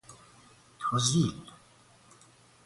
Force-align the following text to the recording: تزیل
تزیل 0.81 1.33